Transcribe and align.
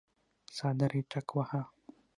څادر 0.55 0.91
يې 0.97 1.01
ټکواهه. 1.11 1.61